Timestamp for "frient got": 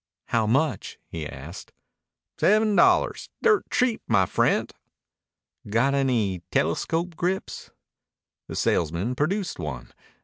4.25-5.93